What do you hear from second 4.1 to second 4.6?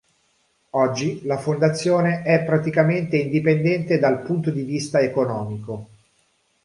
punto